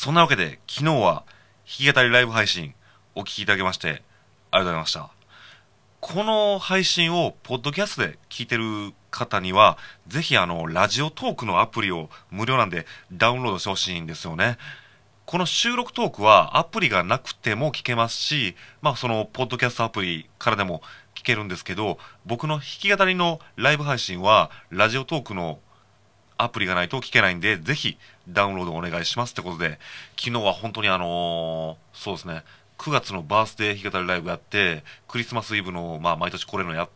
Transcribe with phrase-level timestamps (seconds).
[0.00, 1.24] そんなわけで、昨日は
[1.66, 2.72] 弾き語りライブ配信
[3.16, 4.00] お聞きいただきまして、ありが
[4.58, 5.10] とうございました。
[5.98, 9.76] この配信をポッドキャストで聞いてる方には、
[10.06, 14.56] ぜひあの、ラジオトークのアプリを無料なんでダウンロードしてほしいんですよね。
[15.26, 20.80] この収録トークはアプリがなくても聞けますし、まあその、ポッドキャストアプリからでも
[21.16, 25.58] 聞けるんですけど、僕の弾き語りのライブ配信は、ラジオトークの
[26.38, 27.98] アプリがないと聞けないんで、ぜひ
[28.28, 29.78] ダウンロードお願いしますってことで、
[30.16, 32.44] 昨日は本当にあのーそうですね、
[32.78, 36.88] 9月のバースデー弾き語りライブやって、クリスマスイブの、まあ毎年これのや、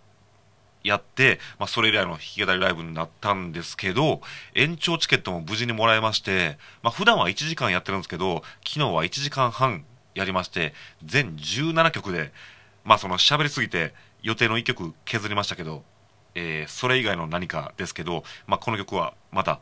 [0.84, 4.20] やって、まあそれ以来の弾き語りライブになったんですけど、
[4.54, 9.84] 延長チケットも無事にもらえまして、まあ普段は1時間やってるんですけど、昨日は1時間半
[10.14, 10.72] やりまして、
[11.04, 12.32] 全17曲で、
[12.84, 15.82] まあその喋りすぎて予定の1曲削りましたけど、
[16.34, 19.60] えーそれ以外の何かですけど、まあ、この曲はまた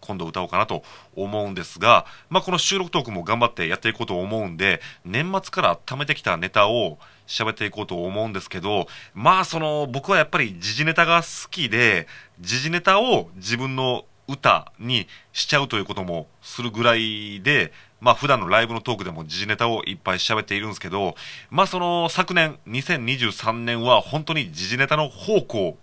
[0.00, 0.82] 今度歌おうかなと
[1.16, 12.06] 思うんですが、まあ、この収録トークも頑張ってやっていこうと思うんで、年末から貯めてきたネタを喋っていこうと思うんですけど、まあ、その、僕はやっぱり時事ネタが好きで、
[12.40, 21.16] 時事ネタを自分の歌にしちゃうということもするぐらいで、まあ普段のライブのトークでも時事ネタをいっぱい喋っているんですけど、
[21.50, 25.78] まあその昨年、2023年は本当に時事ネタの方向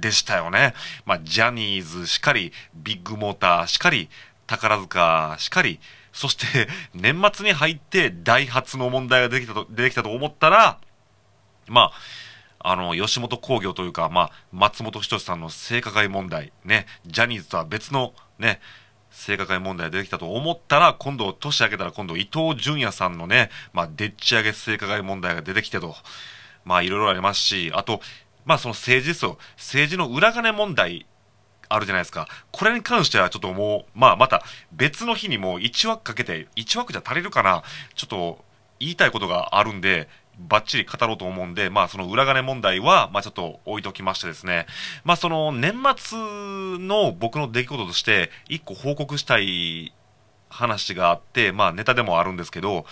[0.00, 0.74] でしたよね。
[1.04, 4.08] まあ、ジャニーズしかり、ビッグモーターしかり、
[4.46, 5.80] 宝塚しかり、
[6.12, 10.78] そして年末に入ってダイハツの問題が出てきたと、出てきたと思ったら、
[11.66, 11.90] ま
[12.60, 18.60] あ、あの、吉本興業というか、まあ、松本人志さんの性加害問題、ね、ジャニーズとは別の、ね、
[19.10, 25.94] 性加害問題が出てきたと思ったら、今度、年明けたら今度、伊藤淳也さんのね、まあ、でっち上げ性加害問題が出てきてと、
[26.64, 28.00] まあ、いろいろありますし、あと、
[28.44, 29.38] まあ、その政治ですよ。
[29.56, 31.06] 政治の裏金問題、
[31.68, 32.28] あるじゃないですか。
[32.52, 34.42] これに関してはちょっともう、まあまた
[34.72, 37.62] 別の日にもう1枠かけて、1枠じゃ足りるかな
[37.94, 38.44] ちょっと
[38.78, 44.66] 言いたいことがあるんで、バッチリ語ろうと思うんで、まあその裏金問題は、まあちょっと置いときましてですね。
[45.04, 46.18] まあその年末
[46.78, 49.94] の僕の出来事として、一個報告したい
[50.50, 52.84] 話があって、まあネタでもあるんですけど、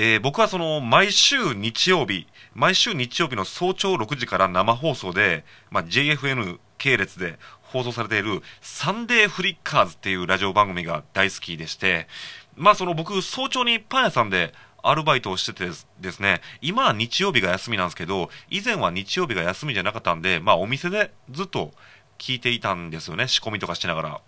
[0.00, 12.06] えー僕はその毎週日曜日、毎週日曜日の早朝6時から生放送で、まあ、JFN 系列で放送されているサンデーフリッカーズっていうラジオ番組が大好きでして、
[12.54, 14.54] まあその僕早朝にパン屋さんで
[14.84, 21.72] アルバイトをしててですね、今は日曜日が休みなんですけど、以前は日曜日が休みじゃなかったんで、まあお店でずっと
[22.18, 24.20] 聞いていたんですよね、仕込みとかしながら。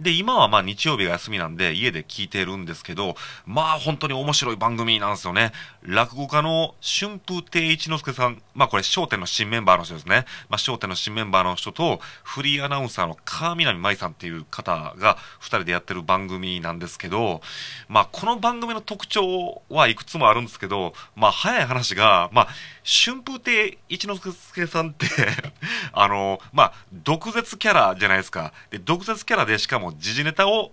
[0.00, 3.16] で、今はまあ日曜日が休みなんで家で聞いてるんですけど、
[3.46, 5.52] まあ本当に面白い番組なんですよね。
[5.82, 10.24] 落語家の春風亭一之輔さん、まあこれ笑点の新メンバーの人ですね。
[10.48, 17.40] まあ笑点の新メンバーの人とフリーアナウンサーの川南舞さんっていう方が二人でやってる番組なんですけど、
[17.88, 22.48] まあこの番組の特徴はいくつもあるんですけど、まあ早い話が、まあ
[22.84, 25.06] 春風亭一之輔さんって、
[25.92, 28.52] あの、まあ毒舌キャラじゃないですか。
[28.70, 30.72] で、毒舌キャラででしかも時事ネタを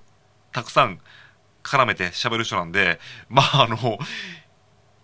[0.52, 1.00] たくさん
[1.64, 3.98] 絡めて喋る人なんで、まああの、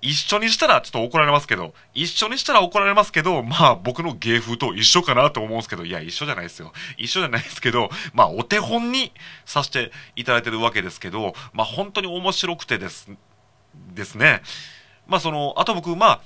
[0.02, 6.72] 一緒にしたらちょっと怒られますけど、一緒にしたら怒られますけど、まあ僕の芸風と一緒かなと思うんですけど、いや一緒じゃないですよ。
[6.98, 9.12] 一緒じゃないですけど、まあお手本に
[9.46, 13.10] させていただいてるわけですけど、まあ本当に面白くてです、
[13.96, 14.42] ですね。
[15.08, 16.22] まあその、あと僕、まあ、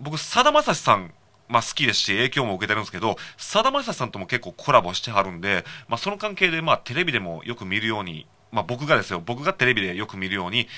[0.00, 1.12] 僕、さだまさしさん、
[1.48, 10.68] まあ好きですし、影響も受けてるんですけど、さだまさしさんとも結構コラボしてはるんで、まあその関係で、まあテレビでもよく見るように、まあ僕がですよ、僕がテレビでよく見るように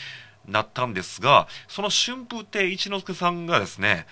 [0.46, 4.06] なったんですが、その春風亭一之輔さんがですね、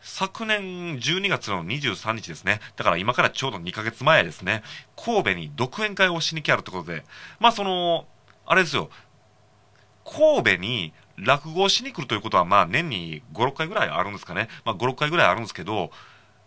[0.00, 2.60] 昨年12月の23日ですね。
[2.76, 4.62] だから今からちょうど2ヶ月前ですね。
[4.96, 7.04] 神戸に独演会をしに来あるってことで、
[7.40, 8.06] まあその、
[8.46, 8.90] あれですよ、
[10.04, 10.92] 神戸に
[11.24, 14.48] 落語をしに来るということは、まあ年に5、6回ぐらいあるんですかね。
[14.64, 15.90] まあ5、6回ぐらいあるんですけど、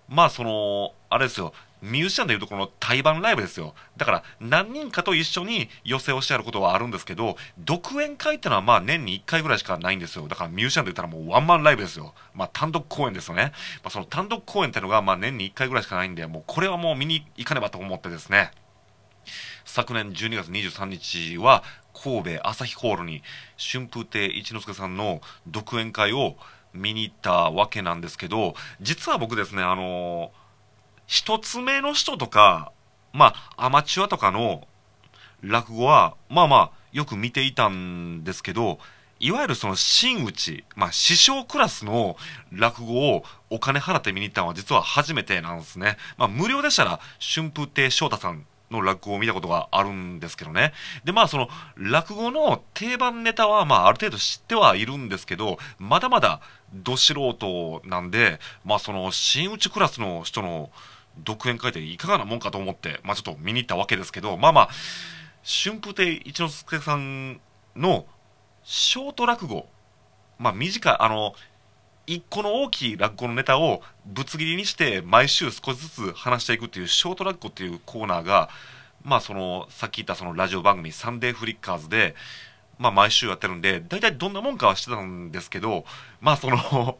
[0.09, 3.73] まあその、あれですよ、ミュージシャンでいうとこの対バンライブですよ。
[3.97, 10.27] だから何人かと一緒に寄せをしてやることはあるんですけど、独演会ってのはまあ年に1回ぐらいしかないんですよ。
[10.27, 12.13] だからミュージシャンで言ったらもうワンマンライブですよ。
[12.35, 13.51] まあ単独公演ですよね。
[13.83, 18.51] まあその単独公演ってのがまあ年に1回ぐらいしかないんで、もうこれはもう見に行かねばと思ってですね。
[19.65, 21.63] 昨年12月23日は
[21.93, 23.21] 神戸朝日ホールに
[23.57, 26.35] 春風亭一之輔さんの独演会を
[26.73, 30.31] 見に行ったわけなんですけど、実は僕ですね、あの
[31.05, 32.71] 一つ目の人とか、
[33.13, 34.67] まあ、アマチュアとかの
[35.41, 38.79] 落語は、まあまあ、よく見ていたんですけど、
[39.19, 42.17] いわゆるその真打ち、まあ師匠クラスの
[42.51, 45.97] 落語をお金払って見に行ったのは実は初めてなんですね。
[46.17, 50.73] まあ無料でしたら春風亭昇太さんの落語を見たことがあるんですけどね。
[51.03, 56.41] で、まあその落語の定番ネタはまあある程度知ってはいるんですけど、まだまだ
[56.73, 60.71] ど素人なんで、まあその真打ちクラスの人の
[61.19, 64.69] 独演会っていかがなもんかと思って、まあちょっと見に行ったわけですけど、まあまあ、
[65.43, 67.41] 春風亭一之輔さん
[67.75, 68.05] の
[68.63, 69.67] ショート落語、
[70.39, 71.33] まあ短い、あの、
[72.07, 78.49] 一個の大きい落語のネタをぶつ切りにして毎週少しずつ話していくっていうショート落語っていうコーナーが、
[79.03, 82.15] まあその、さっき言ったそのラジオ番組サンデーフリッカーズで、
[82.79, 85.85] まあ毎週やってるんで、大体どんなもんかはしてたんですけど、
[86.19, 86.97] まあその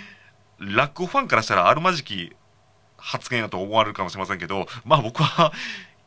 [0.60, 2.34] 落語ファンからしたらあるまじき
[2.96, 5.52] 発言だと思われるかもしれませんけど、まあ僕は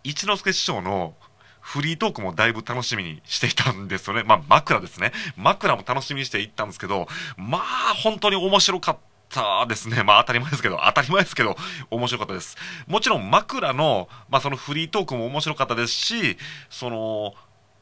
[0.03, 1.15] 一之輔師匠の
[1.67, 4.23] フリートークもだいぶ楽しみにしていたんですよね。
[4.23, 5.11] まあ枕ですね。
[5.35, 7.61] 枕も楽しみにしていったんですけど、まあ
[8.01, 8.97] 本当に面白かっ
[9.27, 10.01] たですね。
[10.01, 11.57] まあ当たり前ですけど、当たり前ですけど、
[11.91, 12.55] 面白かったです。
[12.87, 16.37] もちろん枕の、まあそのフリートークも面白かったですし、
[16.69, 17.33] その、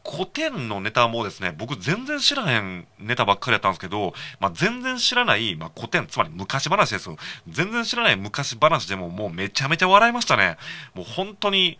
[0.03, 7.17] 古典のネタもですね、僕全然知らへんネタばっかりやったんですけど、まあ、全然知らない、まあ、古典、つまり昔話ですよ。
[7.47, 10.57] 全然知らない昔話でももうめちゃめちゃ笑いましたね。
[10.93, 11.79] もう本当に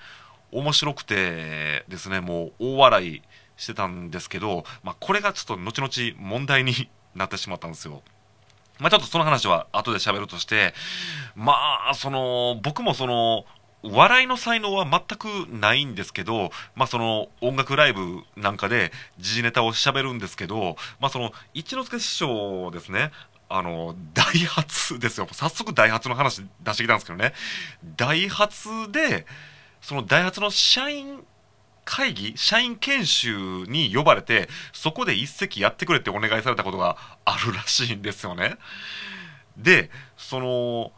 [0.52, 3.22] 面白くてですね、もう大笑い
[3.58, 8.02] してたんですけど、まあ、これがちょっと後々問題になってしまったんですよ。
[8.80, 10.74] まあ、ちょっとその話は後で喋るとして、
[11.36, 11.54] ま
[11.90, 13.46] あ、その、僕もその、
[13.84, 23.12] 笑いの才能は全くないんですけど、まあ、その音楽ライブなんかで時事ネタを喋るんですけど、まあ、その一之輔師匠ですね、
[23.48, 25.28] あの、ダイハツですよ。
[25.32, 27.34] 早速ダイハツの話出してきたんですけどね。
[27.96, 29.26] ダイハツで、
[29.86, 31.24] そのダイハツの社員
[31.84, 38.58] 会議、社員研修に呼ばれて、そこで一席やってくれってお願いされたことがあるらしいんですよね。
[39.56, 40.92] で、その、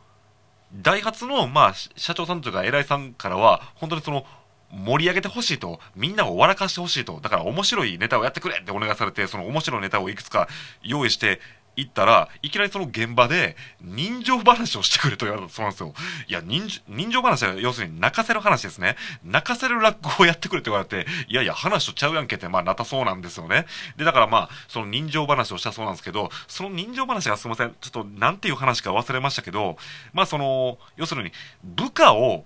[0.74, 4.26] ダイハツの、まあ、社長さんというか偉いさんからは、本当にその、
[4.72, 10.48] 盛り上げてほしいと、みんなを笑かしてほしいと、だから面白いネタをやってくれってお願いされて、その面白いネタをいくつか
[10.82, 11.42] 用意して
[11.78, 15.94] 行ったら、いきなりその現場で、人情話をしてくれと言われたそうなんですよ。
[16.28, 18.98] いや、人人情話は要するに泣かせる話ですね。
[19.24, 23.68] 泣かせる落語をやってくれって言われて、いやいや、話とちゃうやんけって、まあ、なたそうなんですよね。
[23.96, 29.78] で、だからまあ、その人情話をしたそうなんですけど、その人情話がすいません、ちょっとなんていう話か忘れましたけど、
[30.14, 31.32] まあ、その、要するに、
[31.64, 32.46] 部下を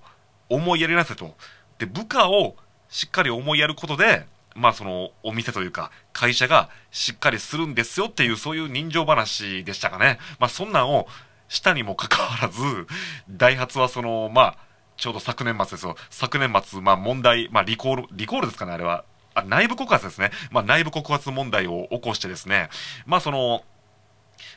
[0.50, 1.36] 思いやりなさいと。
[1.78, 2.58] で、部下を
[2.90, 4.26] しっかり思いやることで、
[4.56, 10.20] まあそのお店というか会社がしっかりするんですよっていうそういう人情話でしたかね。
[10.40, 11.08] まあそんなんを
[11.48, 12.88] したにもかかわらず、
[13.30, 14.58] ダイハツはその、まあ
[14.98, 15.96] ちょうど昨年末ですよ。
[16.10, 19.04] 昨年末、まあ問題、まあリコール、リコールですかね、あれは。
[19.34, 20.32] あ、内部告発ですね。
[20.52, 22.70] まあ内部告発問題を起こしてですね、
[23.06, 23.64] まあその、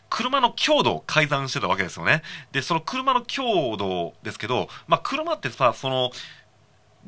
[0.08, 2.22] 車の強度を改ざんしてたわけですよね。
[2.52, 6.10] で、その車の強度ですけど、まあ車ってさ、その、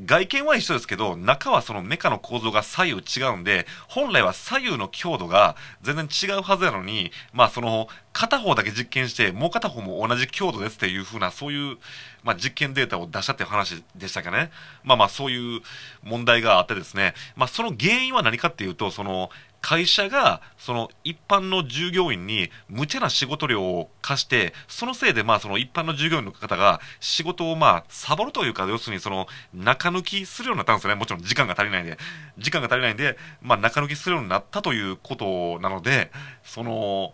[0.04, 11.76] 外見は一緒ですけど、中はそのメカの構造が左右違うんで、本来は左右の強度が全然違うはずなのに、まあその、片方だけ実験して、もう片方も同じ強度ですっていう風な、そういう、
[12.24, 14.50] まあ実験データを出したっていう話でしたかね。
[14.84, 15.60] まあまあそういう
[16.02, 19.28] 問題があってですね、まあその原因は何かっていうと、その、
[19.60, 30.94] 会社がその一般の従業員に無茶な仕事量を課して、そのせいでまあその一般の従業員の方が仕事をまあサボるというか、要するにその中抜きするようになったんですよね。
[30.98, 31.98] もちろん時間が足りないんで。
[32.38, 36.10] 時間が足りないんで、まあ中抜きするようになったということなので、
[36.42, 37.12] その、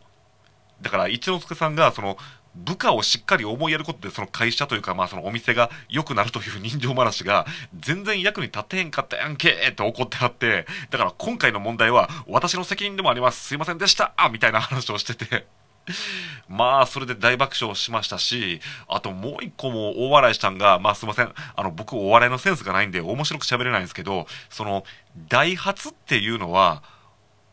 [0.82, 2.16] だから一之輔さんがその
[2.54, 7.46] 部下をしっかり思いやることでその会社というかまあそのお店が良くなるという人情話が
[7.78, 13.42] 全然役に立てへんかったやんけって怒ってあってだから今回の問題は私の責任でもあります。
[13.48, 14.14] すいませんでした。
[14.30, 15.46] みたいな話をしてて。
[16.48, 21.32] まあ、それで大爆笑しましたし、あともう一個も大笑いしたんが、まあすいません。
[21.56, 24.84] あの、僕お笑いのセンスがないんで面白く喋れないんですけど、その、
[25.28, 26.82] ダイハツっていうのは、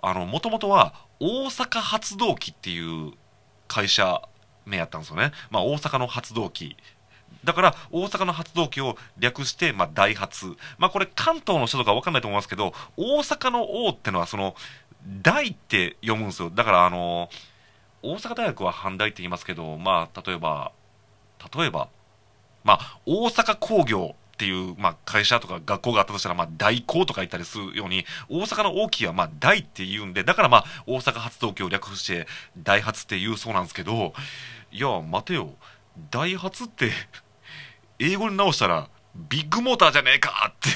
[0.01, 3.13] あの、もともとは大阪発動機っていう
[3.67, 4.21] 会社
[4.65, 5.31] 名やったんですよね。
[5.49, 6.77] まあ、大阪の発動機。
[7.43, 10.55] だから、大阪の発動機を略して、まあ、ダイハツ。
[10.77, 14.55] まあ、これ、関東の人とかわかんないと思いますけど、大阪の王ってのは、その、
[15.21, 16.49] 大って読むんですよ。
[16.49, 17.29] だから、あの、
[18.01, 20.71] 大阪大学は阪大って言いますけど、まあ、例えば、
[21.55, 21.89] 例えば、
[22.63, 32.25] まあ、大阪工業っていう、まあ、会社とか学校があったとしたら、まあ、大工とか言ったりするように、大阪の大きいは、まあ、大って言うんで、だからまあ、大阪発動機を略して、
[32.57, 34.13] ダイハツって言うそうなんですけど、
[34.71, 35.55] いや、待てよ、
[36.09, 36.91] ダイハツって
[37.99, 40.69] 英語に直したら、ビッグモーターじゃねえかって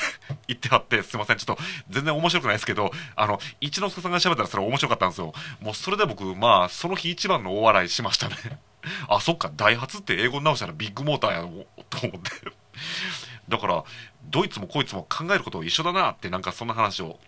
[0.49, 5.31] 言ってはって、すいません、ちょっと全然面白くないですけど、あの、一之輔さんが喋ったらそれ面白かったんですよ。
[5.61, 8.35] もうそれで僕、まあ、その日一番の大笑いしましたね。
[9.07, 11.41] あ、そっか、ダイハツって英語に直したらビッグモーターや
[11.89, 12.31] と思って
[13.49, 13.83] だから
[14.29, 17.19] どいつもこいつも考えること一緒だなってなんかそんな話を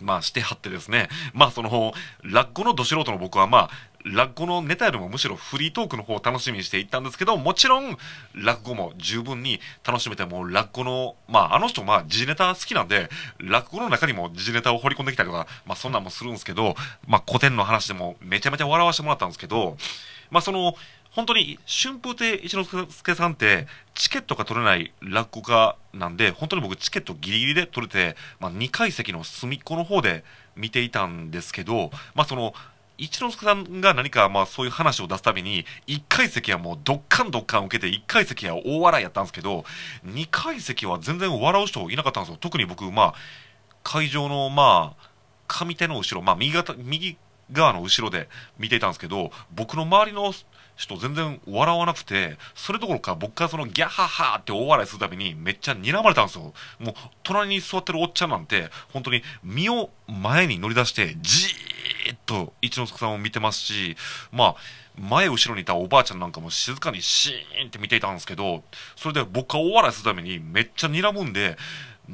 [0.00, 1.92] まあしてはってですね、まあその、
[2.22, 3.70] 落語のど素人の僕はまあ、
[4.04, 7.96] 落語のネタよりもむしろフリートークの方を楽しみにしていったんですけど、もちろん
[8.34, 16.74] 落語も十分に楽しめて、もう落語の、まああの人まあ時事ネタ好きなんで、落語の中にも時事ネタを掘り込んできたりとか、まあそんなんもするんですけど、
[17.06, 19.76] まあ古典の話でもめちゃめちゃ笑わせてもらったんですけど、
[20.30, 20.74] まあその、
[21.10, 30.24] 本当に春風亭一之輔さんってチケットが取れない落語家なんで本当に僕チケットギリギリで取れて、まあ、2階席の隅っこの方で
[30.56, 32.54] 見ていたんですけど、まあ、その
[33.00, 39.64] 一之輔さんが何かまあそういう話を出すたびに1階席はもうどっかんどっかん受けて1階席は大笑いやったんですけど
[40.04, 42.38] 2階席は全然笑う人いなかったんですよ。
[42.38, 43.14] 特に僕まあ
[43.82, 45.10] 会場のまあ
[45.48, 47.16] 上手の後ろまあ右右
[47.52, 50.32] 側の後ろで見ていたんですけど僕の周りの
[50.80, 56.54] 人全然笑わなくて、それどころか僕がそのギャハハって大笑いするたびにめっちゃ睨まれたんですよ。
[56.78, 63.94] もう隣に座ってるおっちゃんなんて、本当に身を前に乗り出して、じーっと一之輔さんを見てますし、
[64.32, 64.56] まあ、
[64.98, 68.64] 前後ろにいたおばあちゃんなんかも静かにシーンって見ていたんですけど、
[68.96, 71.58] それで僕が大笑いするためにめっちゃ睨むんで、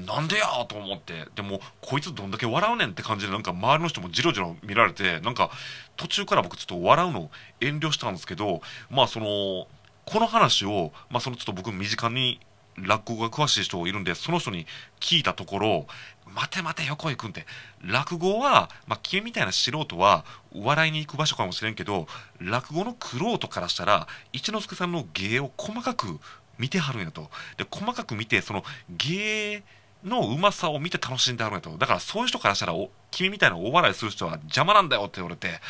[0.04, 5.50] なんでやと思って、でも、こいつどんだけ笑うねんって感じで、なんか周りの人もじろじろ見られて、なんか
[5.96, 8.60] 途中から僕ちょっと笑うの遠慮したんですけど、
[8.90, 9.66] まあその、
[10.04, 12.40] この話を、まあそのちょっと僕身近に
[12.76, 14.66] 落語が詳しい人いるんで、その人に
[15.00, 15.86] 聞いたところ、
[16.26, 17.46] 待て待て横井君って、
[17.82, 22.06] 落語は、まあ君みたいな素人は笑いに行く場所かもしれんけど、
[22.38, 26.20] 落語の玄人からしたら、一之輔さんの芸を細かく
[26.58, 27.30] 見てはるんやと。
[27.56, 29.62] で、細かく見て、その芸、
[30.06, 31.76] のうまさを見て楽しんであるんやと。
[31.76, 32.74] だからそういう人からしたら、
[33.10, 35.60] 君みたいな大笑いする人は邪魔なんだよって言われて、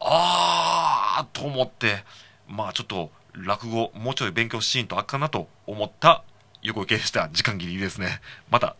[0.00, 2.04] あーと思って、
[2.46, 6.22] まあちょっと落語もうちょい勉強しんとあかなと思った
[6.62, 7.28] 横池でした。
[7.30, 8.20] 時間切りですね。
[8.50, 8.76] また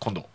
[0.00, 0.26] 今度。